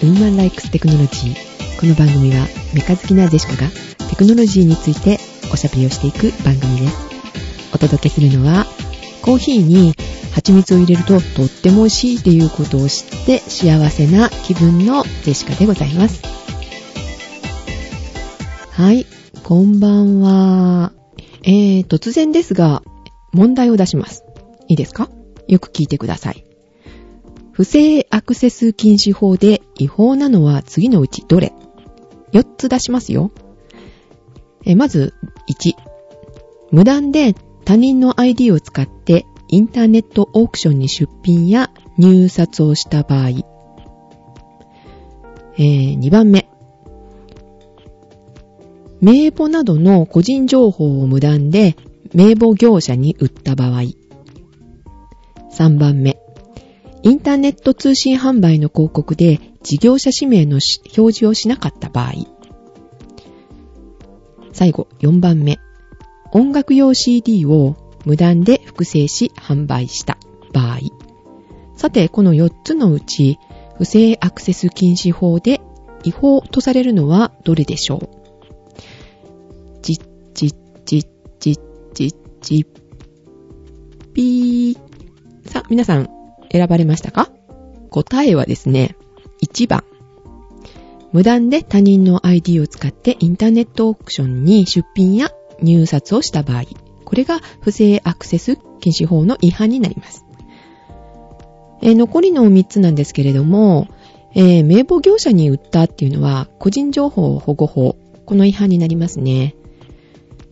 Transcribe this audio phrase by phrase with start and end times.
[0.00, 1.34] Woman Likes Technology
[1.80, 3.68] この番組はメカ好きなジェシカが
[4.08, 5.18] テクノロジーについて
[5.52, 6.96] おしゃべりをしていく番組です。
[7.74, 8.66] お届けするのは
[9.22, 9.94] コーヒーに
[10.34, 16.22] 蜂蜜を入れるととっても美味しいということを知って幸せな気分のジェシカでございます。
[18.70, 19.04] はい
[19.42, 20.92] こんばんは。
[21.42, 22.82] えー、突然ですが
[23.32, 24.22] 問題を出します。
[24.68, 25.10] いいですか？
[25.48, 26.44] よく聞いてください。
[27.58, 31.52] 不正アクセス禁止法で違法なのは次のうちどれ
[32.30, 33.32] ?4 つ出しますよ。
[34.76, 35.12] まず、
[35.50, 35.74] 1。
[36.70, 37.34] 無断で
[37.64, 43.28] 他人の ID を使ってインターネットオークションに出品や入札をした場合。
[45.56, 46.48] えー、2番目。
[49.00, 51.74] 名簿などの個人情報を無断で
[52.14, 53.82] 名簿業者に売った場合。
[55.50, 56.20] 3番目。
[57.02, 60.58] インターネット通信販売の広告で事業者氏名の
[60.96, 62.12] 表示をしなかった場合。
[64.52, 65.58] 最後、4番目。
[66.32, 70.18] 音楽用 CD を無断で複製し販売した
[70.52, 70.78] 場合。
[71.76, 73.38] さて、この4つのうち、
[73.76, 75.60] 不正アクセス禁止法で
[76.02, 78.08] 違法とされるのはどれでしょう？
[79.82, 79.98] じっ
[80.34, 81.06] じっじっ
[81.38, 81.56] じっ
[81.94, 82.66] じっじっ
[84.12, 84.78] ぴー。
[85.48, 86.08] さあ、皆さん、
[86.50, 87.30] 選ばれましたか？
[87.90, 88.96] 答えはですね、
[89.42, 89.84] 1番。
[91.12, 95.30] 無断で他人の ID を使ってインターネットオークションに出品や
[95.62, 96.64] 入札をした場合、
[97.04, 100.24] これが不正アクセス禁止法の違反になります。
[101.80, 103.88] えー、残りの3つなんですけれども、
[104.34, 107.96] えー、名簿業者に売ったっていうのは個人情報保護法、
[108.26, 109.54] この違反になりますね。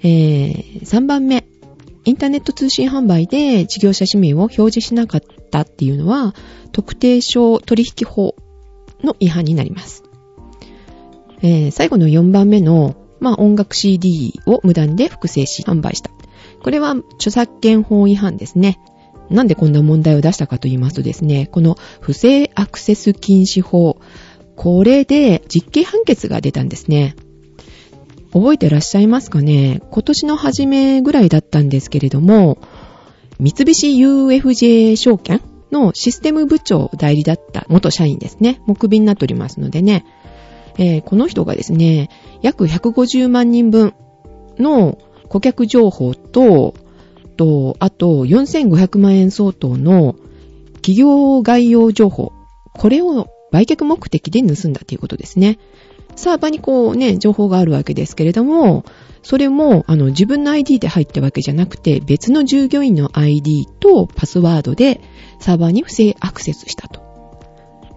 [0.02, 1.44] えー、3番目、
[2.04, 6.34] インターネット通信販売で事業者氏名を表示しなかったたっていうのは、
[6.72, 8.34] 特定商取引法
[9.02, 10.02] の違反になります。
[11.42, 16.10] えー、最後の4番目の、まあ、音楽 CD を無断で複製し販売した。
[16.62, 18.78] これは著作権法違反ですね。
[19.30, 23.98] なんでこんな問題を出したかと言いますとですね、この不正アクセス禁止法、
[24.54, 27.16] これで実刑判決が出たんですね。
[28.32, 29.80] 覚えてらっしゃいますかね？
[29.90, 32.58] 今年の初めぐらいだったんですけれども、
[33.38, 38.60] 三菱 UFJ 証券のシステム部長代理だった元社員ですね。
[38.66, 40.04] 木瓶になっておりますのでね、
[40.78, 42.08] えー、この人がですね、
[42.42, 43.94] 約150万人分
[44.58, 44.98] の
[45.28, 46.74] 顧客情報と、
[47.36, 50.16] と、あと4500万円相当の
[50.76, 52.32] 企業概要情報、
[52.72, 55.58] これを売却目的で盗んだということですね。
[56.14, 58.84] サーバーにこうね、情報があるわけですけれども、
[59.26, 65.00] それも、あの、自分の ID で入ったわけじゃなくて、別の従業員の ID とパスワードで
[65.40, 67.00] サーバーに不正アクセスしたと。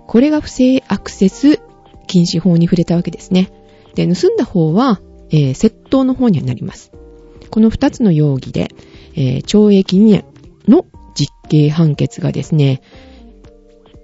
[0.07, 1.59] これが不正アクセス
[2.07, 3.51] 禁止法に触れたわけですね。
[3.93, 6.91] で、盗んだ方は、えー、窃盗の方にはなります。
[7.51, 8.69] この二つの容疑で、
[9.13, 10.25] えー、懲役2年
[10.67, 12.81] の実刑判決がですね、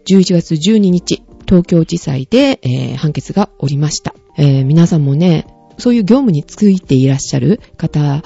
[0.07, 4.13] 11月12日、東京地裁で、えー、判決がおりました。
[4.37, 5.47] えー、皆さんもね、
[5.77, 8.23] そういう業務についていらっしゃる方、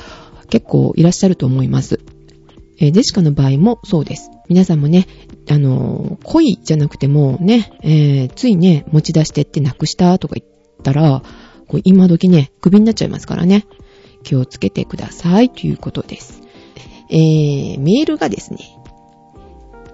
[0.50, 2.00] 結構いらっしゃると思います。
[2.80, 4.32] え、デシカの場合もそうです。
[4.48, 5.06] 皆さんもね、
[5.50, 11.24] あの、恋じゃなくてもね、えー、ついね、持ち出してってなくしたとか言ったら、
[11.68, 13.66] こう今時ね、クビになっちゃいますからね。
[14.24, 16.42] 気をつけてくださいということです。
[17.10, 18.60] えー、メールがですね、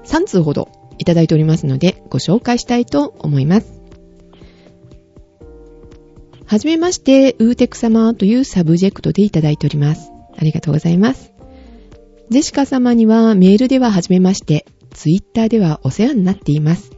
[0.06, 3.85] 3通ほどいただいておりますので、ご紹介したいと思います。
[6.48, 10.12] はじめまして、ウーテク様というサブジェクトでいただいております。
[10.38, 11.34] ありがとうございます。
[12.30, 16.92] ジェシカ様にはメールでははじめまして、ツイッターではお世話になっています。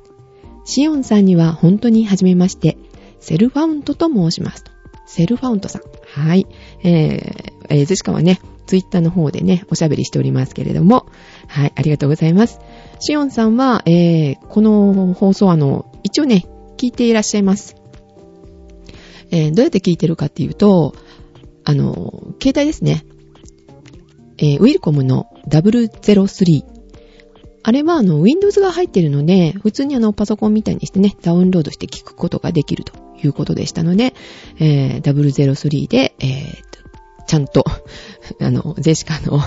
[0.65, 2.77] シオンさんには本当にはじめまして、
[3.21, 4.65] セルファウントと申します。
[5.05, 5.81] セルファウントさん。
[6.21, 6.45] はい。
[6.83, 11.07] えー、えー、ジェシカはね、ツイッターの方でね、おしゃべりしておりますけれども、
[11.47, 12.59] はい、ありがとうございます。
[12.99, 16.45] シオンさんは、えー、この放送あの、一応ね、
[16.75, 17.77] 聞いていらっしゃいます。
[19.31, 20.95] えー、どうやって聞いてるかっていうと、
[21.63, 23.05] あの、携帯ですね。
[24.37, 26.63] えー、ウィルコムの003。
[27.63, 34.13] あれはあの、Windows が入ってるので、普通にあの、パソコンみたいにしてね、ダウンロードして聞くことができるということでしたので、
[34.59, 37.65] えー、003で、えー、ちゃんと、
[38.39, 39.41] あの、ゼシカの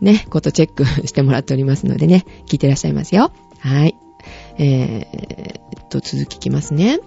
[0.00, 3.32] ね、ことチェックしてもらっておりますのでね、聞いてらっしゃいますよ。
[3.58, 3.96] はい。
[4.58, 7.00] えー、と、続ききますね。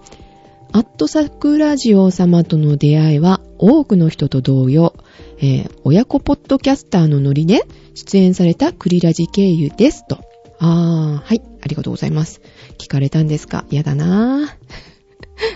[0.75, 4.95] アットサクラジオ様との出会いは多くの人と同様、
[5.37, 7.61] えー、親子ポッドキャスターのノリで
[7.93, 10.17] 出演されたクリラジ経由ですと。
[10.59, 12.41] あー、はい、ありがとうございます。
[12.79, 13.65] 聞かれたんですか？
[13.69, 14.53] 嫌だなぁ。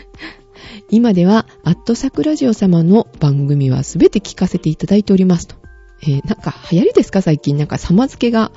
[0.91, 5.55] 今では、アットサクラジオ様の番組はすべて聞かせていただいておりますと。
[6.03, 7.23] えー、なんか流行りですか？
[7.23, 8.51] 最近なんか様付けが、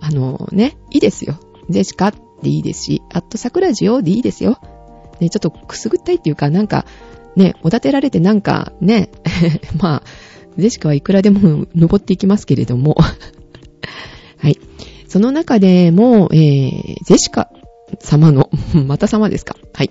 [0.00, 1.38] あのね、いいですよ。
[1.68, 4.58] ジェシカでいいですし、アットサクラジオでいいですよ。
[5.20, 6.86] ね、ちょっとくすぐったいっていうか、なんか、
[7.36, 9.10] ね、おだてられてなんか、ね、
[9.78, 10.02] まあ、
[10.58, 12.96] ジェシカはいくらでも登っていきますけれども。
[14.38, 14.58] はい。
[15.06, 17.50] その中でも、えー、ジェシカ
[18.00, 18.50] 様の、
[18.86, 19.56] また様ですか。
[19.72, 19.90] はい。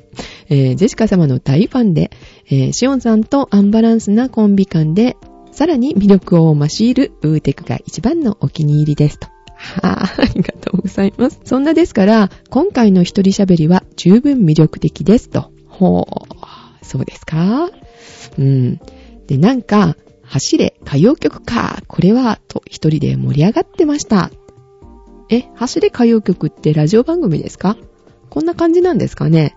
[0.49, 2.11] えー、ジェシカ様の大ファンで、
[2.49, 5.15] えー、シオンさんとアンバランスなコンビ感で、
[5.51, 9.34] さらに魅力を増し入るウーテクが一番のお気に入りですと。
[9.81, 11.39] はぁ、 ありがとうございます。
[11.43, 15.51] そんなですから、今回の一人喋りは十分魅力的ですと。
[15.67, 16.07] ほ
[16.81, 17.69] う、そうですか？
[18.37, 18.79] うん。
[19.27, 24.31] で、なんか、走れ、歌謡曲か、これは、と一人で盛り上がってました。
[25.29, 27.77] え、走れ歌謡曲ってラジオ番組ですか？
[28.29, 29.55] こんな感じなんですかね？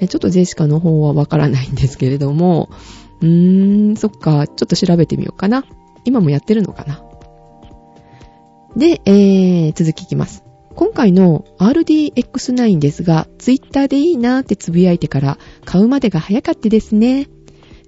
[0.00, 2.68] ちょっとジェシカの方はわからないんですけれども、
[3.20, 5.64] うーん、そっか、ちょっと調べてみようかな。
[6.04, 7.02] 今もやってるのかな？
[8.76, 10.42] で、えー、続きいきます。
[10.74, 17.28] 今回の RDX9 ですが、ツイッターでいいなーってつぶやいてから買うまでが早かったですね。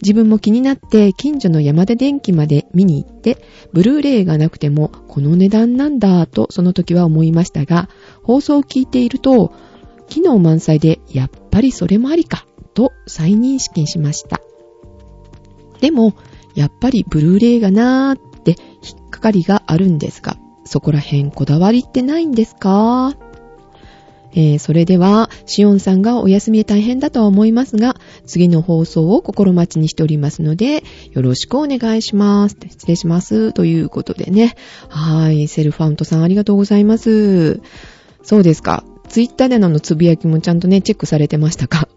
[0.03, 3.39] 自分も気になって近所の山田電機まで見に行って、
[3.73, 7.89] ブルーレイがなくてもこの値段なんだとその時は思いましたが、
[8.23, 9.53] 放送を聞いていると、
[10.09, 14.41] 機能満載でやっぱりそれもありかと再認識しました。
[15.81, 16.15] でも、
[16.55, 20.37] やっぱりブルーレイがなーって引っかかりがあるんですが、
[20.67, 23.15] そこら辺こだわりってないんですか？
[24.39, 27.97] えー、それでは、シオンさんがお休みで大変だとは思いますが、
[28.27, 32.57] 次の放送を心待ちにしておりますので、よろしくお願いします。
[32.69, 33.55] 失礼します。
[33.55, 34.55] ということでね。
[34.91, 35.49] はい。
[35.49, 37.63] セルファウントさんありがとうございます。
[38.23, 38.85] そうですか。
[39.09, 41.89] ツイッターでのつぶやきもちゃんとね、チェックされてましたか？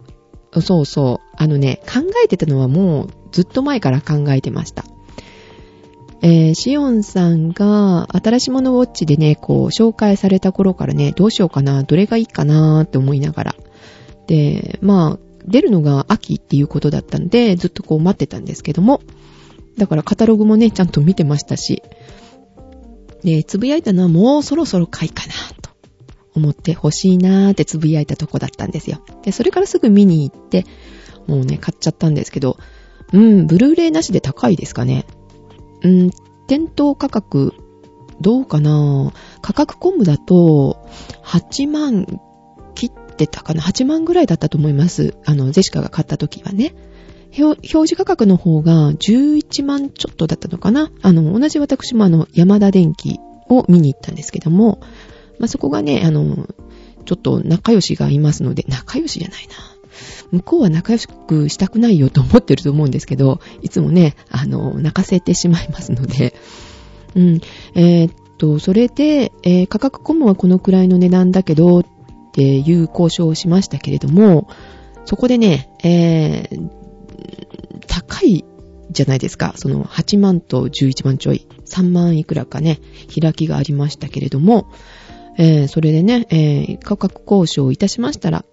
[0.62, 1.34] そうそう。
[1.36, 4.84] あのね、考えてたのはもうずっと前から考えてました。
[6.22, 13.54] えー、シオンさんが新しいものウォッチでね、こう、紹介された頃からね、どうしようかな、どれがいいかなって思いながら。
[14.26, 19.00] で、まあ、出るのが秋っていうことだったんで、ずっとこう待ってたんですけども、
[19.78, 21.82] だからカタログもね、ちゃんと見てましたし、
[23.24, 25.32] で、つぶやいたのはもうそろそろ買いかな、
[25.62, 25.70] と
[26.34, 29.02] 思って欲しいなーってつぶやいたとこだったんですよ。
[29.22, 30.66] で、それからすぐ見に行って、
[31.26, 32.58] もうね、買っちゃったんですけど、
[33.12, 35.06] うん、ブルーレイなしで高いですかね。
[35.82, 36.10] うん、
[36.46, 37.54] 店頭価格、
[38.20, 39.12] どうかな？
[39.40, 40.86] 価格コムだと、
[41.24, 42.06] 8万
[42.74, 45.14] 切ってたかな ?8 万ぐらいだったと思います。
[45.24, 46.74] あの、ゼシカが買った時はね。
[47.38, 50.90] 表示価格の方が11万ちょっとだったのかな？
[51.00, 54.80] あの、同じ私もあの、山田電機を見に行ったんですけども、
[55.38, 56.46] まあ、そこがね、あの、
[57.06, 59.54] ちょっと仲良しがいますので、仲良しじゃないな。
[60.30, 66.34] 向こうは仲良くしたくないよと思ってると思うんですけど、いつもね、あの、泣かせてしまいますので、
[67.14, 67.40] うん。
[67.74, 74.48] えー、っと、それで、えー、価格コムはこのくらいの値段だけど、っていう交渉をしましたけれども、
[75.04, 76.70] そこでね、えー、
[77.88, 78.44] 高い
[78.90, 79.54] じゃないですか。
[79.56, 82.78] その8万と11万ちょい、3万いくらかね、
[83.20, 84.68] 開きがありましたけれども、
[85.38, 88.44] えー、それでね、えー、価格交渉いたしましたら、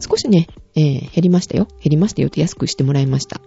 [0.00, 1.66] 少しね、えー、減りましたよ。
[1.80, 3.40] 減りましたよって安くしてもらいました。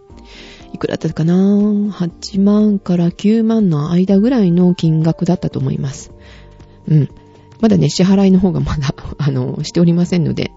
[0.74, 6.12] いくらだったかな ?8 万から9万の間ぐらいの金額だったと思います。
[6.88, 7.10] うん。
[7.60, 10.51] まだね、支払いの方がまだ、 あの、しておりませんので、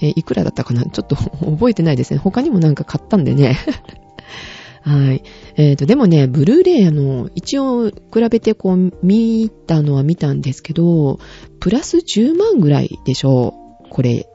[0.00, 0.84] えー、いくらだったかな？
[0.84, 2.18] ちょっと 覚えてないですね。
[2.18, 3.58] 他にもなんか買ったんでね。
[4.82, 5.22] はい。
[5.56, 7.94] えっ、ー、と、でもね、ブルーレイ、あの、一応、比
[8.30, 11.20] べてこう、見たのは見たんですけど、
[11.58, 13.54] プラス10万ぐらいでしょ
[13.86, 13.88] う。
[13.88, 14.28] これ、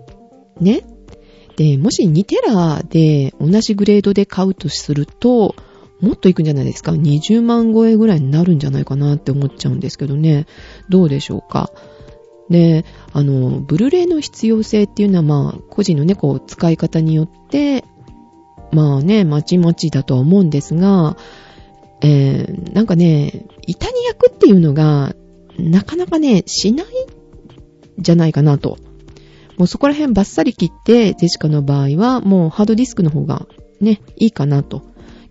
[0.59, 0.81] ね？
[1.59, 5.55] で、もし2テラで同じグレードで買うとすると、
[5.99, 10.47] もっといくんじゃないですか ?20 万超えぐらいになるんじゃないかなって思っちゃうんですけどね。
[10.87, 11.69] どうでしょうか？
[12.49, 17.83] で、あの、ブルーレイの必要性っていうのはまあ、個人のね、こう、使い方によって、
[18.71, 21.17] まあね、まちまちだとは思うんですが、
[22.01, 25.13] えー、なんかね、板に焼くっていうのが、
[25.57, 26.87] なかなかね、しない
[27.97, 28.77] じゃないかなと。
[29.59, 33.45] もうそこら辺バッサリ切って、ジェシカの場合はもうハードディスクの方が
[33.81, 34.81] ね、いいかなと。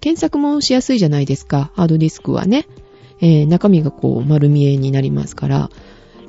[0.00, 2.66] 検索もしやすいじゃないですか、ハードディスクはね。
[3.22, 5.70] えー、中身がこう丸見えになりますから。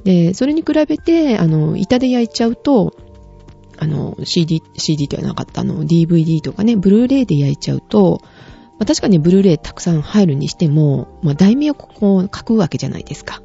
[0.05, 2.95] で、それに比べて、あの、板で焼いちゃうと、
[3.77, 8.21] あの、CD、CD ではなかった、あの、DVD とかね、ブルーレイで焼いちゃうと、
[8.79, 13.41] まあ、確かにブルーレイたくさん入るにしても、まあ、題名をここ書くわけじゃないですか。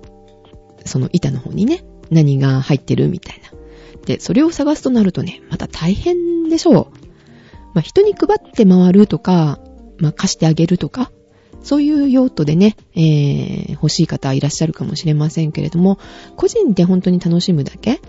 [0.84, 1.82] その板の方にね、
[2.12, 3.63] 何が入ってるみたいな。
[4.06, 7.04] で、それを探すとなるとね、また大変でしょう
[7.74, 9.58] まあ、人に配って回るとか、
[9.98, 11.10] まあ、貸してあげるとか、
[11.62, 15.98] そういう用途でね、えー、欲しい方いらっしゃるかもしれませんけれども、
[16.36, 18.00] 個人で本当に楽しむだけ、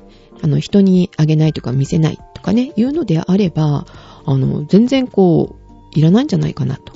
[0.41, 3.85] あの、人にあげないとか見せないとかね、いうのであれば、
[4.25, 6.93] あの、全然こう、いらないんじゃないかなと。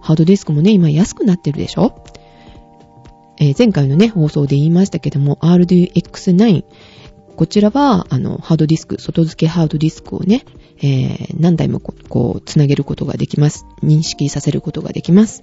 [0.00, 1.92] ハードディスクもね、今安くなってるでしょ？
[3.38, 6.64] えー、前回のね、放送で言いましたけども、RDX9、
[7.36, 10.44] こちらは、あの、ハードディスク、外付けハードディスクをね、
[10.78, 13.66] えー、何台もこう、つなげることができます。
[13.82, 15.42] 認識させることができます。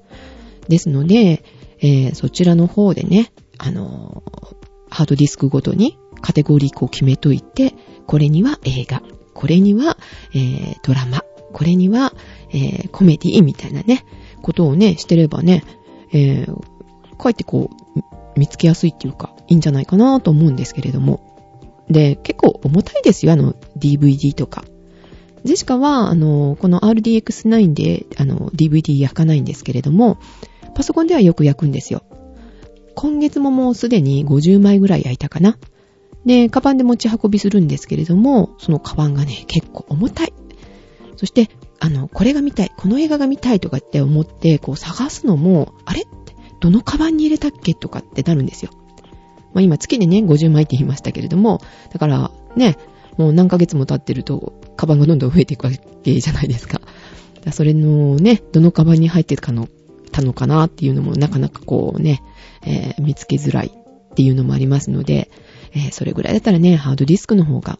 [0.67, 1.43] ですので、
[1.79, 4.23] えー、そちらの方でね、あの、
[4.89, 7.75] ハードディスクごとにカテゴリーを決めといて、
[8.07, 9.97] これには映画、これには、
[10.33, 12.13] えー、ドラマ、これには、
[12.49, 14.05] えー、コメディみたいなね、
[14.41, 15.63] ことをね、してればね、
[16.11, 21.32] えー、かえってこう、見つけやすいっていうか、いいんじゃないかなと思うんですけれども。
[21.93, 24.65] で、結構重たいですよ、あの、DVD とか。
[25.45, 30.17] ジェシカは、あの、この RDX9 で、あの、DVD 焼かないんですけれども、
[30.75, 32.03] パソコンではよく焼くんですよ。
[32.95, 35.57] 今月ももうすでに50枚ぐらい焼いたかな。
[36.25, 40.33] で、カバンで持ち運びするんですけれども、そのカバンがね、結構重たい。
[41.17, 46.05] そして、あの、これが見たい、この映画が見たいとかって思って、こう探すのも、あれ
[46.61, 48.71] どのカバンに入れたっけとかってなるんですよ。
[49.53, 52.77] まあ今月でね、50枚って言いましたけれども、だからね、
[53.17, 55.71] もう何ヶ月も経ってると、カバンがどんどん増えていくわ
[56.03, 56.81] けじゃないですか。
[57.43, 59.67] かそれのね、どのカバンに入ってたの
[60.33, 62.23] かなっていうのもなかなかこうね、
[62.65, 65.29] えー、見つけづらいっていうのもありますので、
[65.73, 67.79] えー、それぐらいだったらね、ハードディスクの方が。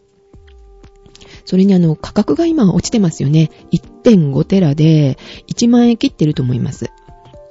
[1.46, 3.50] それにあの、価格が今落ちてますよね。
[3.72, 6.90] 1.5テラで1万円切ってると思います。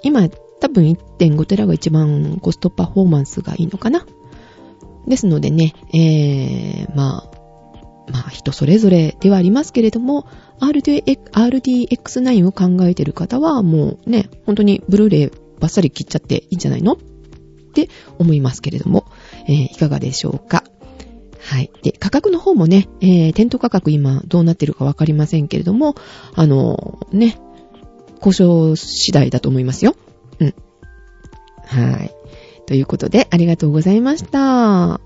[0.03, 0.27] 今、
[0.74, 4.06] 分1.5テラが一番コストパフォーマンスがいいのかな。
[5.08, 10.27] ですのでね、えー、まあ、まあ人それぞれではありますけれども、
[10.60, 16.94] RDX9 を考えてる方はもうね、本当にブルーレイバッサリ切っちゃっていいんじゃないの？
[16.94, 16.98] っ
[17.74, 17.89] て
[18.20, 19.06] 思いますけれども、
[19.48, 20.63] えー、いかがでしょうか？
[21.39, 21.70] はい。
[21.82, 25.96] で、価格の方もね、えー、店頭価格今どうなってるかわかりませんけれども、
[26.36, 27.38] あのー、ね、
[28.18, 29.96] 交渉次第だと思いますよ。
[30.39, 30.53] うん。
[31.65, 32.12] はい。
[32.65, 34.39] ということで、ありがとうございました。
[34.39, 35.00] は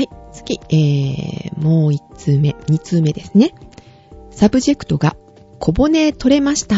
[0.00, 3.54] い、次、えー、もう1通目、2通目ですね。
[4.30, 5.16] サブジェクトが、
[5.58, 6.76] 小骨取れました。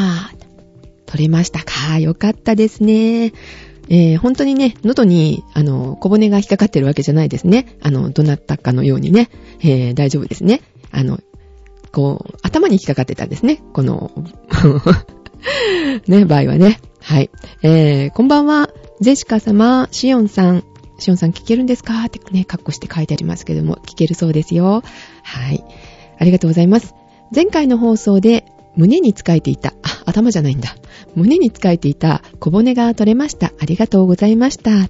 [1.07, 1.99] 取れましたか？
[1.99, 3.33] よかったですね。
[3.89, 7.77] えー、本当にね、喉に、あの、小骨が引っかかってるわけじゃないですね。
[7.83, 9.31] あの、どなったかのようにね、
[9.61, 10.63] えー、大丈夫ですね。
[10.91, 11.21] あの、
[11.93, 13.63] こう、頭に引っかかってたんですね。
[13.73, 14.11] この
[16.09, 16.81] ね、場合はね。
[17.01, 17.31] はい。
[17.63, 18.71] えー、こんばんは。
[19.01, 20.65] ジェシカ様、シオンさん、
[20.99, 22.05] シオンさん聞けるんですか？
[22.05, 24.83] ってね、カッコして書いてありますけども、聞けるそうですよ。
[25.23, 25.65] はい。
[26.19, 26.95] ありがとうございます。
[27.35, 28.45] 前回の放送で
[28.77, 30.77] 胸に使えていた、あ、頭じゃないんだ。
[31.15, 33.53] 胸に使えていた小骨が取れました。
[33.61, 34.71] ありがとうございました。
[34.83, 34.89] あ、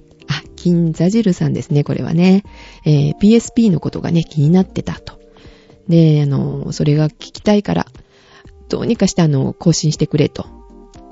[0.55, 2.43] 金座汁さんですね、これはね。
[2.85, 5.19] えー、PSP のことがね、気になってたと。
[5.89, 7.87] で、あの、それが聞きたいから、
[8.69, 10.45] どうにかしてあの、更新してくれと。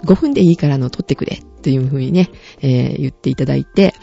[0.05, 1.41] 5分でいいからあの、撮ってくれ。
[1.61, 2.29] というふうにね、
[2.61, 3.93] えー、言っていただいて、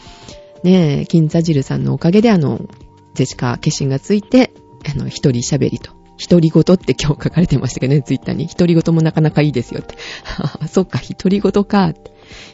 [0.63, 2.67] ね、金座汁さんのおかげであの、
[3.13, 4.51] ジェシカ決心がついて、
[4.89, 5.91] あの、一人喋りと。
[6.17, 8.45] 一人ごとって今日書かれてましたけどね、ツイッターに。
[8.45, 9.95] 一人ごともなかなかいいですよって。
[10.69, 11.93] そっか、一人ごとか。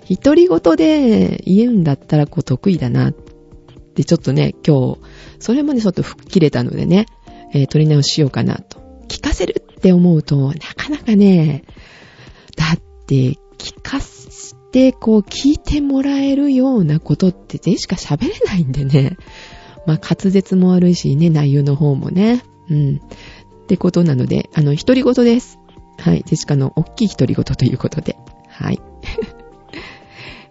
[0.06, 5.00] 一人ごとで言うんだったらこう得意だなってちょっとね、今日、
[5.40, 7.08] それまでちょっと吹っ切れたのでね、
[7.54, 8.80] えー、取り直ししようかなと。
[9.10, 11.64] 聞かせるって思うと、なかなかね、
[12.58, 19.18] だって、聞かせて、こう、聞いてもらえるようなことって全しか喋れないんでね。
[19.86, 22.44] まあ、滑舌も悪いしね、内容の方もね。
[22.70, 22.96] うん。
[22.98, 25.58] ってことなので、あの、独り言です。
[26.00, 26.24] はい。
[26.26, 28.18] ジェシカの大きい独り言ということで。
[28.50, 28.82] はい。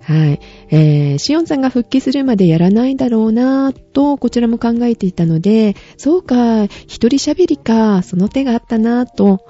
[0.06, 0.40] はい。
[0.70, 9.40] えー、シオンさんが復帰するまでやらないだろうなぁと、こちらも考えていたので、そうか、一人喋りか、その手があったなぁと、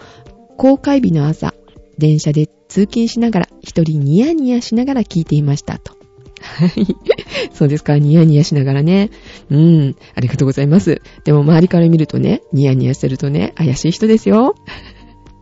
[0.56, 1.52] 公開日の朝、
[1.98, 5.92] 電車で通勤しながら、一人ニヤニヤしながら聞いていましたと。
[6.40, 6.86] はい。
[7.52, 7.98] そうですか。
[7.98, 9.10] ニヤニヤしながらね。
[9.50, 9.96] うん。
[10.14, 11.02] ありがとうございます。
[11.24, 14.54] でも周りから見るとね、ニヤニヤしてるとね、怪しい人ですよ。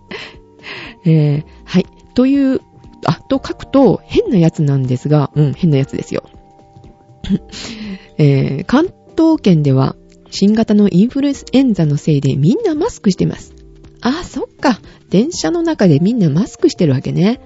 [1.07, 1.87] えー、はい。
[2.15, 2.61] という、
[3.05, 6.25] あ、と書くと変なやつなんですが、うん、変なやつですよ。
[8.19, 9.97] えー、関東圏では
[10.31, 13.55] 新型のインフルエンザのせいでみんなマスクしてます。
[14.01, 14.81] あ、そっか。
[15.09, 17.41] 電車の中でみんなマスクしてるわけね。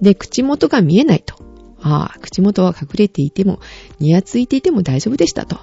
[0.00, 1.34] で、口元が見えないと。
[1.82, 3.60] ああ、口元は隠れていても、
[3.98, 5.58] にやついていても大丈夫でしたと。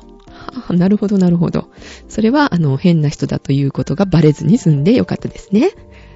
[0.70, 1.70] あ、なるほど、なるほど。
[2.08, 5.72] それは、あの、変な人だということがバレずに済んでよかったですね。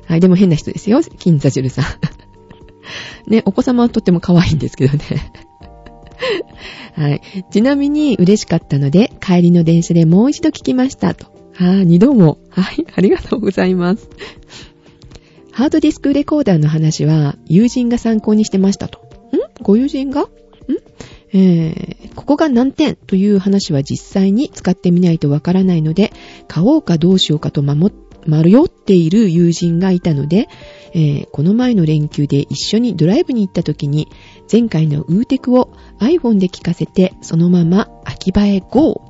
[0.05, 1.85] はい、でも変な人ですよ、金座汁さん。
[3.27, 5.31] ね、お子様はとっても可愛いんですけどね。
[6.95, 7.21] はい。
[7.51, 11.27] ちなみに嬉しかったので、帰りの電車でもう一度聞きましたと。
[11.59, 12.37] ああ、二度も。
[12.49, 14.09] はい、ありがとうございます。
[15.51, 18.99] ハードディスクレコーダーの話は、友人が参考にしてましたと。
[18.99, 19.01] ん？
[19.61, 20.21] ご友人が？
[20.23, 20.27] ん？
[21.33, 26.11] えー、ここが難点という話は実際に使ってみないとわからないので、
[26.47, 27.93] 買おうかどうしようかと守
[28.27, 30.47] 迷っている友人がいたので、
[30.93, 34.07] えー、この前の連休で一緒にドライブに行った時に、
[34.51, 39.01] 前回のウーテクを iPhone で聞かせて、そのまま秋葉へ GO!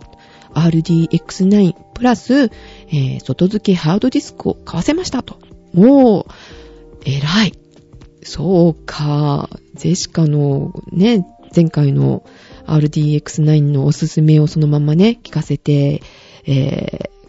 [0.53, 5.39] RDX9 プラス、えー、外付けハードディスクを買わせましたと。
[5.73, 6.25] もう、
[7.05, 7.53] 偉い。
[8.23, 9.49] そうか。
[9.73, 12.23] ゼシカのね、前回の
[12.65, 16.01] RDX9 のおすすめをそのままね、聞かせて、
[16.45, 17.20] えー、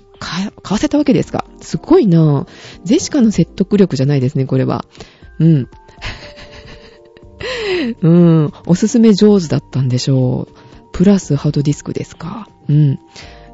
[0.63, 1.45] 買わせたわけですか？
[1.61, 2.47] すごいなぁ
[2.85, 4.85] ゼシカの説得力じゃないですね、これは。
[5.39, 5.69] うん。
[8.01, 10.55] うん、おすすめ上手だったんでしょう。
[10.93, 12.49] プラスハードディスクですか？
[12.69, 12.99] うん。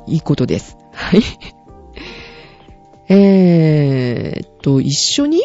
[0.06, 0.76] いいことです。
[0.92, 1.23] はい。
[3.11, 5.42] えーっと、一緒に、ん？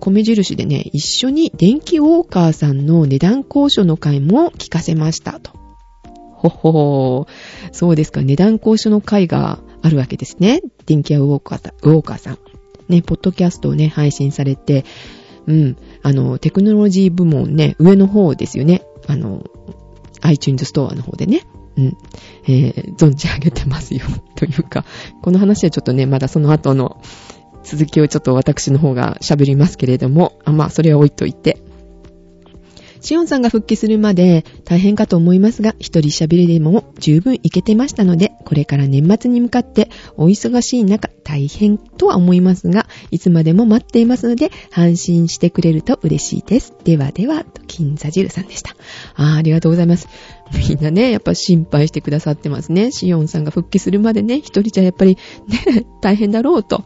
[0.00, 5.50] 米印でね、一緒に電気ウォーカーさんの値段交渉の回も聞かせましたと。
[6.34, 7.26] ほほー。
[7.72, 10.62] そうですか、値段交渉の回があるわけですね。
[10.86, 12.38] 電気屋ウォーカーウォーカーさん。
[12.88, 14.86] ね、ポッドキャストをね、配信されて、
[15.46, 18.80] うん、あの、テクノロジー部門ね、上の方ですよね。
[19.06, 19.44] あの、
[20.22, 21.42] iTunes ストアの方でね。
[21.76, 21.96] うん。
[22.44, 24.00] えー、存じ上げてますよ。
[24.36, 24.86] というか、
[25.20, 27.02] この話はちょっとね、まだその後の
[27.62, 31.58] 続きをちょっと私の方が喋りますけれども、あまあ、それは置いといて。
[33.04, 46.72] シオンさんが復帰するまで大変かと思いますが、一人喋りでも十分いけてましたので、これから年末に向かってお忙しい中大変とは思いますが、いつまでも待っていますので、安心してくれると嬉しいです。
[46.84, 48.74] ではでは、と金座汁さんでした。
[49.16, 50.08] あありがとうございます。
[50.66, 52.90] みんなね、やっぱ心配してくださってますね。
[52.90, 56.84] シオンさんが復帰するまでね、一人じゃやっぱりね、 大変だろうと。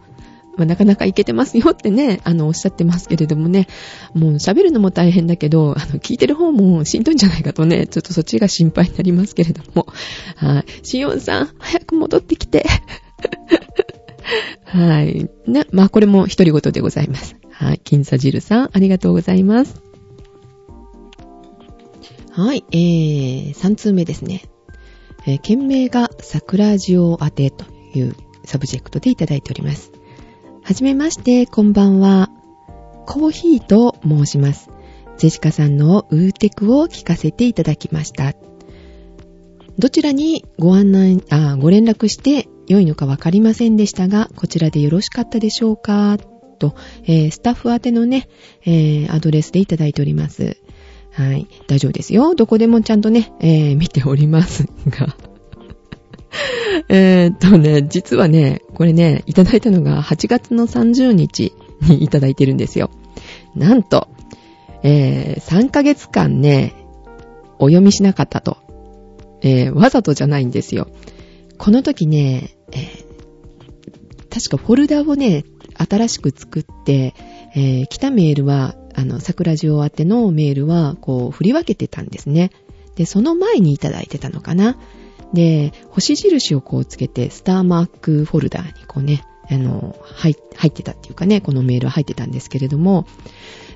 [0.58, 3.68] まあ、なかなかいけてますよってね、あの、おっしゃってますけれどもね、
[4.12, 9.86] もう喋るのも大変だけど、あの、聞いてる方もしんどいんじゃないかとね、ちょっとそっちが心配になりますけれども。
[10.36, 10.64] はい。
[10.82, 12.66] シオンさん、早く戻ってきて。
[14.66, 15.30] はい。
[15.46, 17.36] ね、まあ、これも独り言でございます。
[17.52, 17.80] はい。
[17.82, 19.80] 金沙汁さん、ありがとうございます。
[22.32, 22.64] はい。
[22.72, 24.42] えー、3通目ですね。
[25.26, 29.92] えー、件名が桜塩宛てというサブジェクトでいただいております。
[30.68, 32.28] はじめまして、こんばんは。
[33.06, 34.68] コーヒーと申します。
[35.16, 38.34] ジェシカさんのウーテクを聞かせていただきました。
[39.78, 46.18] どちらにご案内、あ、ご連絡して良いのかわかりませんでしたが、こちらでよろしかったでしょうか？
[46.58, 48.28] と、えー、スタッフ宛てのね、
[48.66, 50.58] えー、アドレスでいただいております。
[51.12, 51.48] はい。
[51.66, 52.34] 大丈夫ですよ。
[52.34, 55.16] どこでもちゃんとね、えー、見ておりますが。
[56.88, 62.90] えっとね、実はね、これね、いただいたのが8月の30日にいただいてるんですよ。
[63.54, 64.08] なんと、
[64.82, 66.74] えー、3ヶ月間ね、
[67.58, 68.58] お読みしなかったと。
[69.40, 70.88] えー、わざとじゃないんですよ。
[71.58, 75.44] この時ね、えー、確かフォルダをね、
[75.76, 77.14] 新しく作って、
[77.54, 82.50] えー、来たメールは、あの、桜城宛てのメールは、こう、振り分けてたんですね。
[82.96, 84.76] で、その前にいただいてたのかな。
[85.32, 93.06] で、星印をこうつけて、スターマークフォルダーにこうね、あの、入ってたっていうかね、このメールは入ってたんですけれども、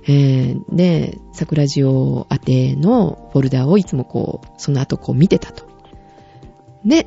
[0.06, 5.64] えー、で、桜オ宛てのフォルダーをいつもこう、その後こう見てたと。
[6.84, 7.06] で、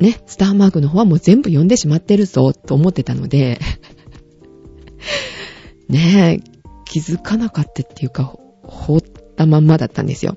[0.00, 3.60] ね、スターマークの方はもう全部読んでしまってるぞ、と思ってたので
[5.88, 6.50] ねえ、
[6.84, 9.00] 気づかなかったっていうか、放っ
[9.36, 10.36] たまんまだったんですよ。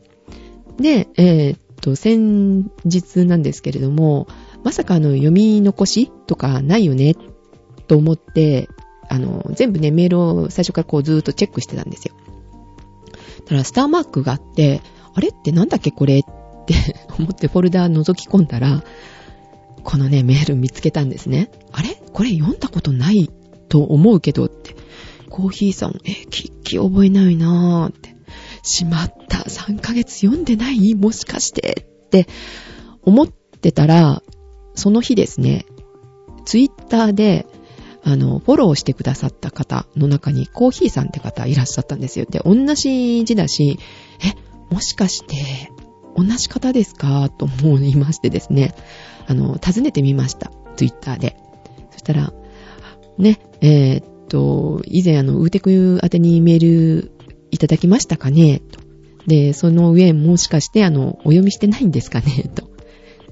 [0.79, 4.27] で、えー、と、先日なんですけれども、
[4.63, 7.15] まさかあの、読み残しとかないよね、
[7.87, 8.67] と思って、
[9.09, 12.15] あの、全部ね、メールを最初からこうずーっとチェックしてたんですよ。
[13.45, 14.81] ただ、スターマークがあって、
[15.13, 16.19] あれってなんだっけこれ？
[16.19, 16.21] っ
[16.65, 16.75] て
[17.17, 18.83] 思ってフォルダー覗き込んだら、
[19.83, 21.49] このね、メール見つけたんですね。
[21.71, 22.01] あれ？
[22.11, 23.29] これ読んだことない
[23.69, 24.75] と思うけどって。
[25.29, 28.16] コーヒーさん、え、聞き覚えないなーって。
[28.67, 29.39] しまった。
[29.39, 30.95] 3ヶ月読んでない？
[30.95, 32.27] もしかしてって
[33.01, 34.21] 思ってたら、
[34.75, 35.65] その日ですね、
[36.45, 37.47] ツイッターで、
[38.03, 42.25] あの、フォローしてくださった方の中にコーヒーさんって方いらっしゃったんですよ。
[42.29, 43.79] で、同じ字だし、
[44.23, 45.71] え、もしかして、
[46.15, 47.29] 同じ方ですか？
[47.29, 48.75] と思いましてですね、
[49.27, 50.51] あの、尋ねてみました。
[50.75, 51.37] ツイッターで。
[51.91, 52.33] そしたら、
[53.17, 56.59] ね、えー、っと、以前あの、ウーテク宛てにメー
[57.01, 57.16] ル
[57.51, 58.61] いただきましたかね？
[58.71, 58.79] と。
[59.27, 62.49] で、その上もしかしてあの、お読みしてないんですかね？
[62.55, 62.69] と。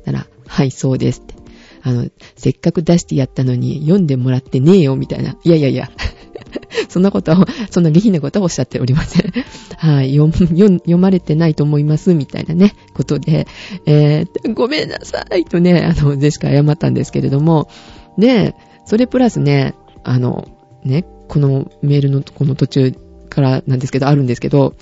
[0.05, 1.33] たら、はい、そうですって。
[1.81, 5.35] あの、せっかく出してやったのに読んでもらってねえよ、みたいな。
[5.43, 5.91] いやいやいや。
[6.89, 9.33] そんなことは、そんな下品なことはおっしゃっておりません。
[9.77, 13.47] はい、読、読まれてないと思います、みたいなね、ことで、
[13.85, 17.69] えー、ごめんなさい、とね、あの、ジェシカ謝ったんですけれども、
[18.17, 20.47] で、それプラスね、あの、
[20.83, 22.95] ね、このメールのこの途中
[23.29, 24.75] からなんですけど、あるんですけど、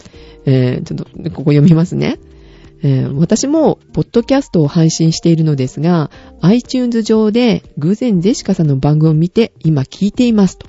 [0.46, 2.20] えー、ちょっと、ここ読みますね。
[2.84, 10.68] えー、私も、ポッドキャストを配信しているのですが、iTunes 上で偶然ゼシカさんの番組を見て、今聞いていますと。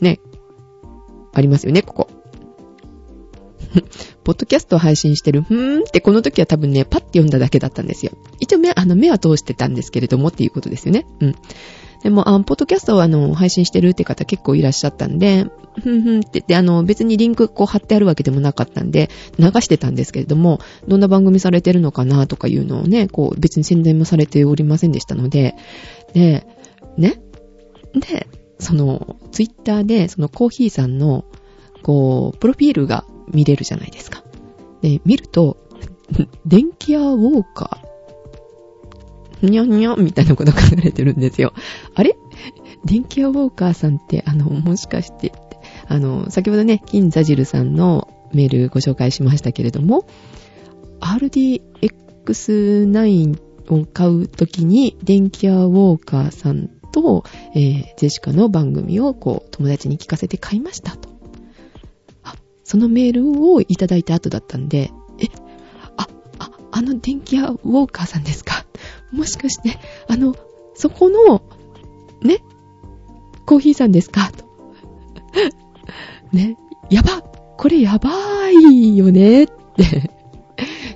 [0.00, 0.18] ね。
[1.34, 2.08] ありますよね、ここ。
[4.24, 8.12] ポッドキャストを配信してる、ふーんってこの時は多分ね、パッて読んだだけだったんですよ。
[8.40, 11.06] 一応目、あの、目は通してたんですけれどもっていうことですよね。
[11.20, 11.34] うん。
[12.02, 15.46] でも、あポッドキャストをあの、配信してるって方結構いらっしゃったんで、
[15.82, 25.54] ふんふんって言って、あの、別にリンクこう貼ってあるわけでもなかったんで、流してたんですけれども、どんな番組されてるのかなとかいうのをね、こう、別に宣伝もされておりませんでしたので、
[26.12, 26.46] で、
[26.96, 27.20] ね。
[27.94, 28.26] で、
[28.58, 31.24] その、ツイッターで、そのコーヒーさんの、
[31.82, 34.24] こう、プロフィールが見れるじゃないですか。
[34.82, 35.56] で、見ると、
[36.46, 37.91] 電気屋ウォーカー
[39.46, 41.52] にゃんにゃんみたいなこと書かれてるんですよ。
[41.94, 42.16] あれ？
[42.84, 45.32] 電気屋ウォーカーさんって、あの、もしかして、
[45.86, 50.06] あの、先ほどね、金ザジルさんのメールご紹介しましたけれども、
[51.00, 57.24] RDX9 を買うときに、電気屋ウォーカーさんと、
[57.54, 61.08] えー、ジェシカの番組をこう、友達に聞かせて買いましたと。
[62.24, 65.26] あ、そのメールをいただいた後だったんで、え、
[65.96, 68.64] あ、あ、あの電気屋ウォーカーさんですか？
[69.12, 70.34] もしかして、あの、
[70.74, 71.42] そこの、
[72.22, 72.38] ね、
[73.46, 74.30] コーヒーさんですか？
[74.32, 74.44] と。
[76.32, 76.56] ね、
[76.90, 78.10] やばこれやば
[78.50, 79.44] いよね？
[79.44, 80.10] って。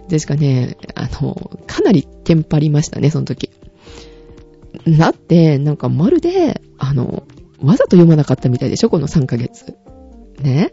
[0.08, 3.50] ですかね、あの、かなりテンパりましたね、その時。
[4.98, 7.24] だって、なんかまるで、あの、
[7.60, 8.90] わざと読まなかったみたいでしょ？
[8.90, 9.74] この3ヶ月。
[10.40, 10.72] ね？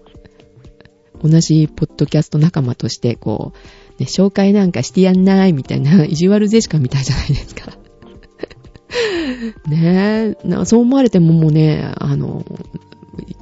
[1.23, 3.53] 同じポッドキャスト仲間として、こ
[3.97, 7.71] う、ね、紹介なんかしてやんないみたいな、 意地悪ゼシカみたいじゃないですか。
[9.67, 12.45] ねえ、そう思われてももうね、あの、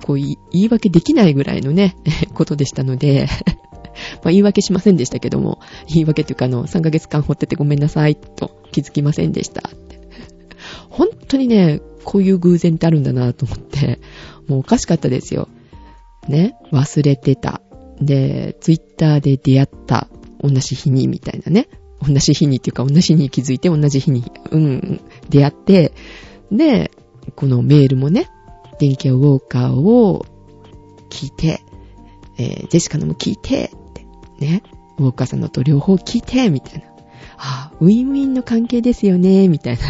[0.05, 1.95] こう言い訳できないぐらいのね、
[2.33, 3.27] ことでしたので、
[4.23, 9.63] まあ言い訳しませんでしたけども、言い訳というかあの、3ヶ月間掘っててごめんなさいと気づきませんでした。
[10.89, 13.99] 本当にね、こういう偶然ってあるんだなと思って、
[14.47, 15.47] もうおかしかったですよ。
[16.27, 17.61] ね、忘れてた。
[18.01, 20.07] で、ツイッターで出会った。
[20.43, 21.67] 同じ日に、みたいなね。
[22.01, 25.93] 同じ日にっていうか、同じ日に気づいて、同じ日に、うん、出会って、
[26.51, 26.91] で、
[27.35, 28.27] このメールもね、
[28.79, 30.25] 電気屋ウォーカーを
[31.09, 31.61] 聞いて、
[32.39, 34.05] えー、ジェシカのも聞いて、って、
[34.43, 34.63] ね、
[34.97, 36.85] ウォーカーさんのと両方聞いて、みたいな。
[37.37, 39.81] あ、ウィンウィンの関係ですよね、みたいな。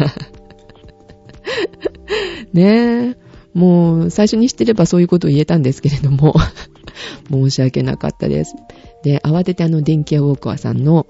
[2.52, 3.16] ねえ。
[3.54, 6.34] もう、最初に知ってればそういうことを言えたんですけれども
[7.30, 8.54] 申し訳なかったです。
[9.02, 11.06] で、慌ててあの、電気屋ウォーカーさんの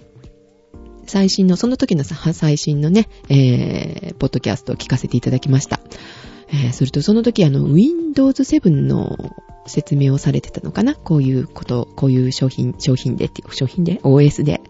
[1.07, 5.81] 最新の、その時の最新のね、えー、ポッドキャストを聞かせていただきました。
[6.49, 9.17] えー、するとその時あの、Windows 7の
[9.67, 10.95] 説明をされてたのかな？
[10.95, 14.61] こういうこと、こういう商品、商品でっていう、商品で ?OS で？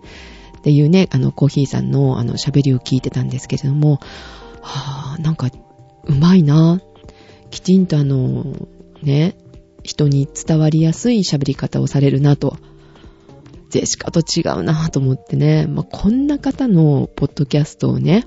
[0.59, 3.99] っていうね、あの、コーヒーさんのあの、喋りを聞いてたんですけれども、
[4.61, 5.51] はぁ、なんか、
[6.05, 6.93] うまいなぁ
[7.51, 8.45] きちんとあの、
[9.03, 9.37] ね、
[9.83, 12.57] 人に伝わりやすい喋り方をされるなと。
[13.71, 15.67] ジェシカと違うなと思ってね。
[15.67, 18.27] まあ、こんな方のポッドキャストをね、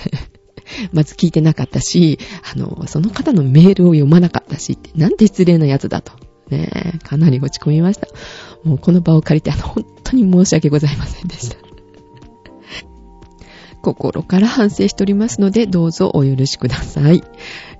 [0.92, 2.18] まず聞いてなかったし、
[2.54, 6.12] あの、その方のメールを読まなかったしって、なんて失礼なやつだと。
[6.50, 8.08] ねかなり落ち込みました。
[8.64, 11.56] もうこの場を借りて、あの、本当に申し訳ございませんでした。
[13.82, 17.22] 心から反省しておりますので、どうぞお許しください。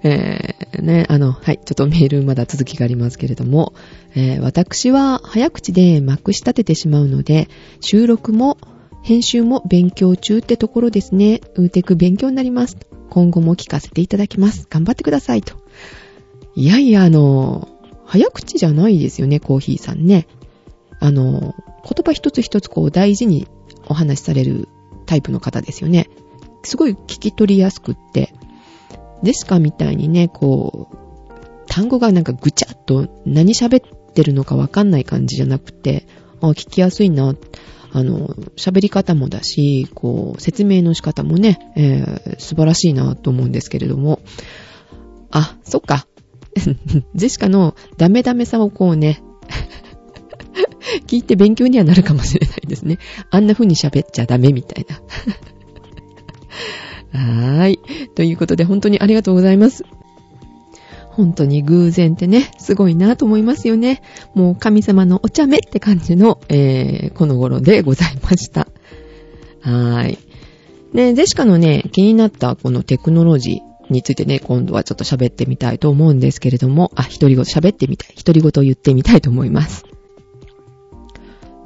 [0.03, 3.75] えー、ね、あの、はい、ちょっとメールまだ続きがありますけれども、
[4.15, 7.49] えー、私は早口でまくし立ててしまうので、
[7.81, 8.57] 収録も
[9.03, 11.41] 編集も勉強中ってところですね。
[11.55, 12.77] ウーテク勉強になります。
[13.11, 14.67] 今後も聞かせていただきます。
[14.71, 15.55] 頑張ってくださいと。
[16.55, 17.69] いやいや、あの、
[18.05, 20.27] 早口じゃないですよね、コーヒーさんね。
[20.99, 23.49] あの、言葉一つ一つこう大事に
[23.87, 24.69] お話しされる
[25.07, 26.09] タイプの方ですよね。
[26.63, 28.35] すごい聞き取りやすくって、
[29.23, 30.97] デスカみたいにね、こう、
[31.69, 36.07] 単語がなんかぐちゃっと何喋ってるのかわかんない感じじゃなくて、
[36.41, 37.35] あ、聞きやすいな。
[37.93, 44.21] あの、喋り方もだし、こう、説明の仕方もね、えー、素晴らしいなと思うんですけれども、
[45.31, 46.07] あ、そっか。
[47.15, 49.23] ジェシカのダメダメさをこうね、
[51.07, 52.99] 聞いて勉強にはなるかもしれないですね。
[53.31, 55.01] あんな風に喋っちゃダメみたいな。
[57.13, 57.79] はーい。
[58.15, 59.85] ということで本当にありがとうございます。
[61.11, 64.01] 本当に偶然ってね、すごいなと思いますよね。
[64.35, 68.69] もう神様のお茶目って感じの、えー、この頃でございました。
[69.61, 70.19] はーい。
[70.93, 78.15] ね、ジェシカのね、気になったこのテクノロジーについてね、今度はちょっと喋ってみたいと思うんですけれども、あ、一人ごと喋ってみたい。
[78.17, 79.85] 一人ごと言ってみたいと思います。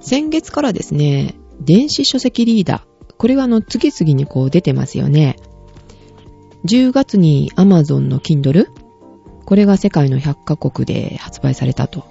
[0.01, 2.94] 先月からですね、電子書籍リーダー。
[3.25, 5.37] これはあの、次々にこう出てますよね。
[6.67, 8.67] 10月に Amazon の Kindle？
[9.47, 12.05] これが世界の100カ国で発売されたと。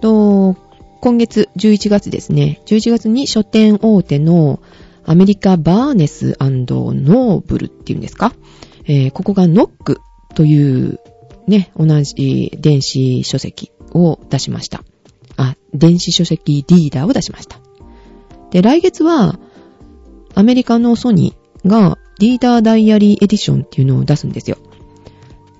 [0.00, 0.56] と、
[1.00, 2.60] 今月11月ですね。
[2.66, 4.58] 11月に書店大手の
[5.04, 8.32] アメリカバーネスノーブルっていうんですか、
[8.86, 10.00] えー、ここがノック
[10.34, 10.98] という
[11.46, 14.82] ね、同じ電子書籍を出しました。
[15.36, 17.60] あ、電子書籍リーダーを出しました。
[18.50, 19.38] で、来月は、
[20.34, 24.58] アメリカのソニーがリーダーダイアリーエディションっていうのを出すんですよ。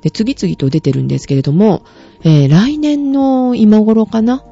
[0.03, 1.85] で、次々と出てるんですけれども、
[2.23, 4.45] えー、来年の今頃かな？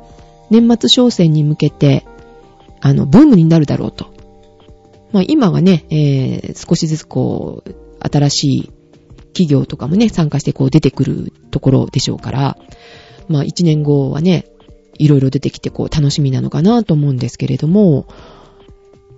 [0.50, 2.04] 年末商戦に向けて、
[2.80, 4.12] あの、ブームになるだろうと。
[5.12, 8.72] まあ今はね、えー、少しずつこう、新しい
[9.28, 12.58] 企業とかもね、参加してこう出てくるところでしょうから、
[13.28, 14.46] まあ一年後はね、
[14.98, 18.06] いろいろ出てきてこう楽しみなのかなと思うんですけれども、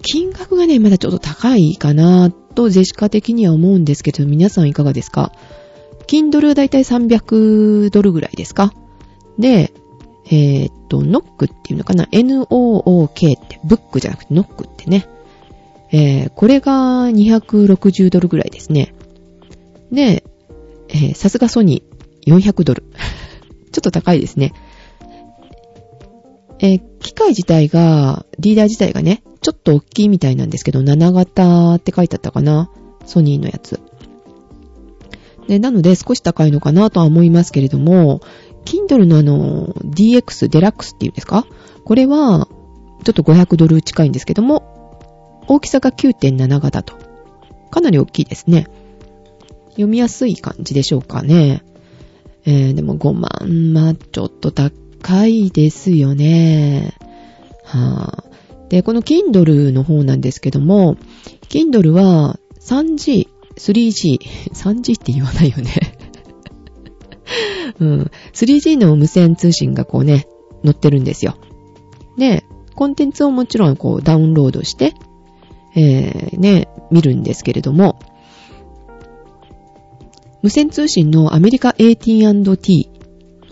[0.02, 5.32] 金額がね、まだちょっと高いかなと、ジェシカ的には思うんですけど、皆さんいかがですか
[6.06, 8.72] ？Kindle だいたい300ドルぐらいですか？
[9.38, 9.72] で、
[10.30, 15.06] えー、っと、ノックっていうのかな ?NOOK って、ブックじゃなくてノックってね。
[15.90, 18.94] えー、これが260ドルぐらいですね。
[19.90, 20.22] で、
[20.88, 22.84] えー、さすがソニー400ドル。
[23.72, 24.52] ちょっと高いですね。
[26.60, 32.70] えー、機械自体が、リーダー自体がね、ちょっと大きいみたいなんですけど、7型って書いてあったかな？
[33.06, 33.80] ソニーのやつ。
[35.46, 38.20] で、なので少し高いのかなとは思いますけれども、
[38.64, 41.46] Kindle のあの、DX、デラックスっていうんですか？
[41.84, 42.48] これは、
[43.04, 46.94] ちょっと500ドル近いんですけども、大きさが9.7型と。
[47.70, 48.66] かなり大きいですね。
[49.70, 51.62] 読みやすい感じでしょうかね。
[52.44, 54.70] えー、でも5万、まあ、ちょっと高
[55.26, 56.94] いですよね。
[57.64, 60.96] はぁ、で、この Kindle の方なんですけども、
[61.48, 64.18] Kindle は 3G、3G、
[64.52, 65.72] 3G って言わないよね
[67.80, 68.10] うん。
[68.32, 70.26] 3G の無線通信がこうね、
[70.64, 71.36] 載ってるんですよ。
[72.16, 74.94] で、コンテンツをもちろんこうダウンロードして、
[75.74, 77.98] えー、ね、見るんですけれども、
[80.42, 82.97] 無線通信のアメリカ AT&T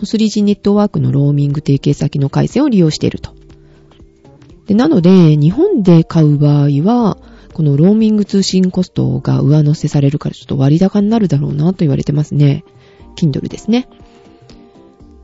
[0.05, 3.31] 3G ネットワークのローミング提携先の回線を利用していると。
[4.67, 7.17] でなので、日本で買う場合は、
[7.53, 12.63] このローミング通信コストが上乗せされるからちょっと割高になるだろうなと言われてますね。
[13.15, 13.87] Kindle ですね。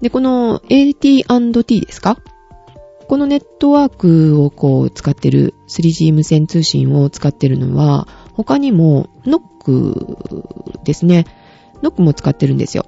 [0.02, 2.18] で、この AT&T ですか？
[3.08, 11.26] このネットワークをこう使ってる 3G 無線通信を使ってるのは他にも NOC ですね。
[11.82, 12.86] NOC も使ってるんですよ。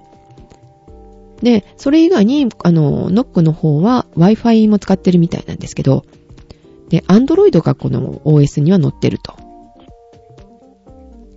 [1.45, 6.03] で、それ以外に、あの、NOC の方は Wi-Fi も使ってるみたいなんですけど、
[6.89, 9.35] で、Android がこの OS には載ってると。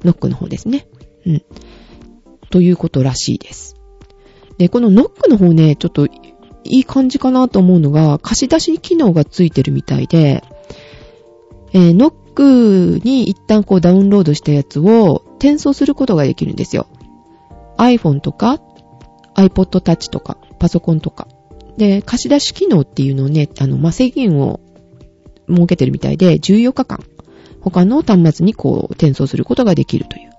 [0.05, 0.89] ノックの方ですね。
[1.27, 1.43] うん。
[2.49, 3.77] ということらしいです。
[4.57, 6.11] で、このノックの方ね、ちょっとい
[6.65, 10.43] い感じかなと思うのが、貸し出し機能がついてるみたいで、
[11.75, 16.87] えー、ノックに一旦こうダウンロードしたやつを転送することができるんですよ。
[17.77, 18.59] iPhone とか、
[19.39, 21.29] iPod Touch とか、パソコンとか。
[21.77, 24.61] で、貸し出し機能っていうのをね、あの、まあ、制限を
[25.49, 27.05] 設けてるみたいで、14日間、
[27.61, 30.31] 他の端末にこう、転送することができるという。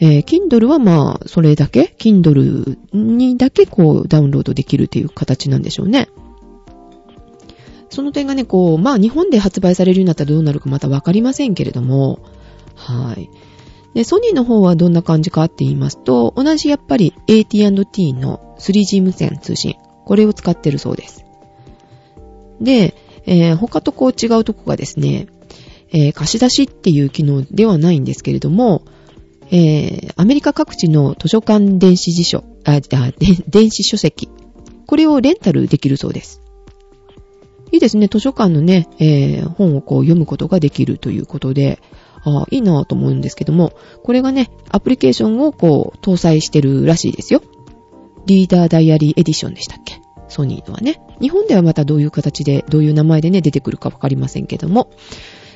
[0.00, 6.08] えー、Kindle はまあ、それだけ、Kindle にだけこう、ダウンロードできるという形なんでしょうね。
[7.88, 12.18] その点がね、こう、まあ、日本で発売されるようになったらどうなるかまたわかりませんけれども、
[12.74, 13.30] はい。
[13.94, 21.24] で、ソニーの方はどんな感じかって言いますと、同じやっぱり AT&T の 3G 無線通信、これを使ってるそうです。
[22.60, 22.94] で、
[23.26, 25.26] えー、他とこう違うとこがですね、
[25.92, 28.82] えー、貸し出しっていう機能ではないんですけれども、
[29.50, 32.80] えー、アメリカ各地の図書館電子辞書、あ、
[33.48, 34.28] 電子書籍、
[34.86, 36.40] これをレンタルできるそうです。
[37.70, 38.08] いいですね。
[38.08, 41.80] 図書館のね、えー、本をこう読むことができるということで、
[42.24, 47.42] あいいなぁと思うんですけども、これがね、アプリケーションをこう搭載してるらしいですよ。
[48.26, 50.00] リーダーダイアリーエディションでしたっけ？
[50.28, 51.00] ソニーのはね。
[51.20, 54.90] 日本ではまたどういう形で、どういう名前でね、出てくるかわかりませんけども、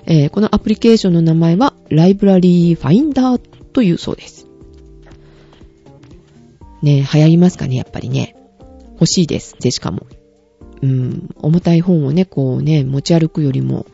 [0.05, 3.39] えー、このアプリケーションの名前は、ライブラリーファインダー
[3.73, 4.47] というそうです。
[6.83, 8.37] ね、流行りますかね、やっぱりね。
[8.93, 9.57] 欲しいです。
[9.59, 10.07] で、しかも。
[10.83, 13.87] うん、重たい本をね、こうね、持ち歩くよりも、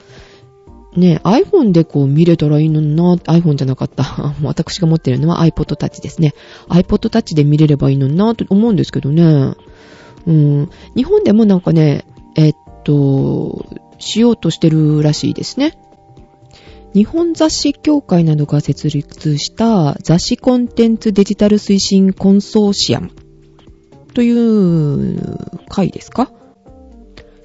[0.96, 4.35] ね、iPhone でこう見れたらいいのにな、iPhone じゃなかった。
[4.42, 6.35] 私が持ってるのは iPod Touch ですね。
[6.68, 9.54] iPod Touch で見れればいいのにな、と思うんですけどね。
[10.26, 12.04] うん、日本でもなんかね、
[12.37, 12.54] えっ
[12.85, 13.66] と、
[13.98, 15.76] しようとしてるらしいですね。
[16.94, 23.11] 日本雑誌協会などが設立した雑誌コンテンツデジタル推進コンソーシアム
[24.14, 25.18] という
[25.68, 26.30] 会ですか？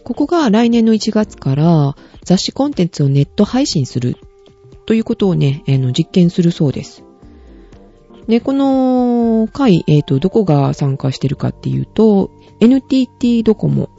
[0.10, 4.18] ここが来年の1月から雑誌コンテンツをネット配信する
[4.88, 7.04] ということをね、え、の実験するそうです。
[8.28, 13.92] で、この会、えっ、ー、と、どこが参加してるかっていうと、NTT ドコモ、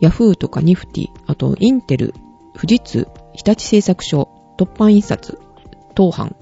[0.00, 2.14] ヤフーとかニフティ、あとインテル、
[2.54, 5.38] 富士通、日立製作所、突版印刷、
[5.94, 6.34] 東販、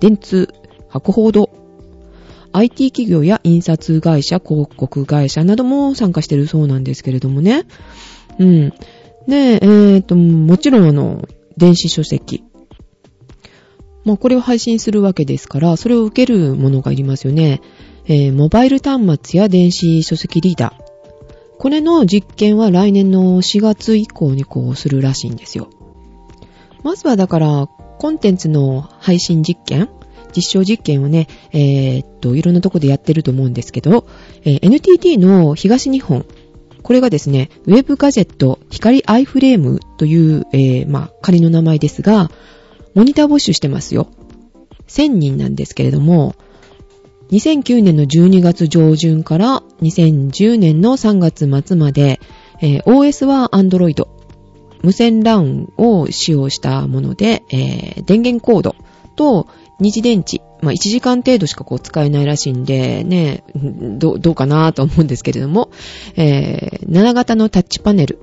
[0.00, 0.52] 電通、
[0.88, 1.50] 博報堂、
[2.50, 7.62] IT 企業や印刷会社、広告会社なども参加してるそうなんですけれどもね。
[8.38, 8.70] うん。
[9.28, 12.44] で、えっ、ー、と、もちろんあの、電子書籍。
[14.04, 17.60] まあ、これを配信するわけですから、それを受けるものがいりますよね。
[18.06, 20.86] えー、モバイル端末や電子書籍リーダー。
[21.58, 25.68] これの実験は来年の4月以降にこうするらしいんですよ。
[26.84, 27.68] まずはだから、
[27.98, 29.88] コンテンツの配信実験
[30.36, 34.06] 実証実験をね、えー、っと、いろんなとこでやってると思うんですけど、
[34.44, 36.26] えー、NTT の東日本、
[36.86, 42.30] これがですね、ウェブガジェット光アイフレームという、えー、まあ、仮の名前ですが、
[42.94, 44.06] モニター募集してますよ。
[44.86, 46.36] 1000人なんですけれども、
[47.32, 52.20] 2009年の12月上旬から2010年の3月末まで、
[52.62, 54.06] えー、OS は Android、
[54.84, 58.76] 無線 LAN を使用したもので、えー、電源コード
[59.16, 59.48] と
[59.80, 65.70] 二次電池、まあ、1時間程度しかこう使えないらしいんで、ね、どどうかなと思うんですけれども、
[66.16, 68.18] えー、7型のタッチパネル。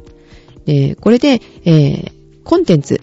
[0.65, 2.11] で、これで、えー、
[2.43, 3.01] コンテンツ、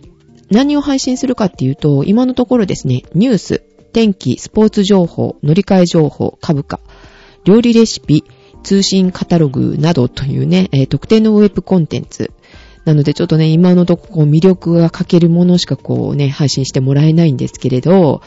[0.51, 3.63] 何を配信するかっていうと、今のところですね、ニュース、
[3.93, 6.81] 天気、スポーツ情報、乗り換え情報、株価、
[7.45, 8.25] 料理レシピ、
[8.63, 12.31] 通信カタログなどというね、えー、特定のウェブコンテンツ、
[12.85, 18.23] なのでちょっとね、今のところ魅力が欠けるものしかこうね、配信してもらえないんですけれど、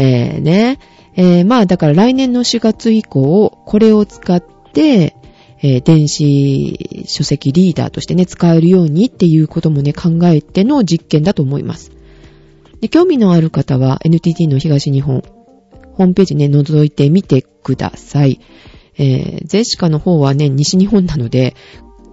[0.00, 0.78] えー、ね、
[1.14, 5.16] えー、まあだから来年の4月以降、これを使って、
[5.62, 11.92] えー、電子書籍リーダーとしてね、使えるようにっていうこともね、考えての実験だと思います。
[12.80, 15.22] で興味のある方は NTT の東日本、
[15.94, 18.40] ホームページね、覗いてみてください。
[18.96, 21.54] えー、ゼシカの方はね、西日本なので、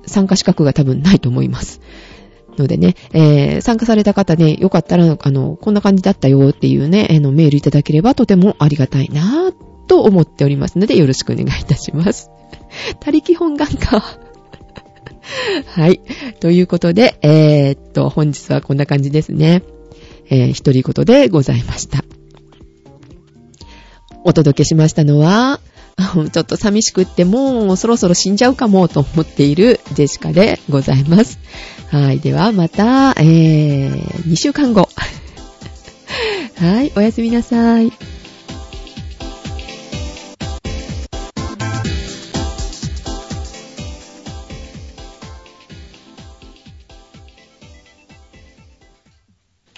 [0.05, 1.79] 参加資格が多分ないと思います。
[2.57, 12.29] のでね、えー、参加された方ね、よかったら、あの、こんな感じだったよっていうね、あの、メールいただければとてもありがたいなぁと思っておりますので、よろしくお願いいたします。
[12.99, 14.19] 他力本願か。
[15.67, 16.01] はい。
[16.39, 19.63] ということで、えー、っと、本日はこんな感じですね。
[20.29, 22.03] えー、一人言でございました。
[24.23, 25.59] お届けしましたのは、
[26.31, 31.39] ちょっと寂しくってもうそろそろ死んじゃうかもと思っているジェシカでございます。
[31.89, 32.19] はい。
[32.19, 34.89] ではまた、えー、2週間後。
[36.59, 36.91] はい。
[36.95, 37.91] おやすみなさい。